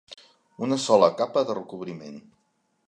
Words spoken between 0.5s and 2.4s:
Una sola capa de recobriment.